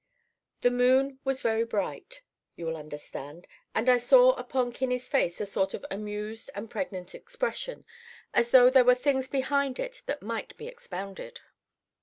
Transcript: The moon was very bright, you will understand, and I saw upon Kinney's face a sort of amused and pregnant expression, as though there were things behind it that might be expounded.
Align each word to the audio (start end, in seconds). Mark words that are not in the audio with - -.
The 0.61 0.71
moon 0.71 1.19
was 1.23 1.43
very 1.43 1.63
bright, 1.63 2.23
you 2.55 2.65
will 2.65 2.75
understand, 2.75 3.45
and 3.75 3.87
I 3.87 3.97
saw 3.99 4.31
upon 4.31 4.71
Kinney's 4.71 5.07
face 5.07 5.39
a 5.39 5.45
sort 5.45 5.75
of 5.75 5.85
amused 5.91 6.49
and 6.55 6.71
pregnant 6.71 7.13
expression, 7.13 7.85
as 8.33 8.49
though 8.49 8.71
there 8.71 8.83
were 8.83 8.95
things 8.95 9.27
behind 9.27 9.77
it 9.77 10.01
that 10.07 10.23
might 10.23 10.57
be 10.57 10.67
expounded. 10.67 11.41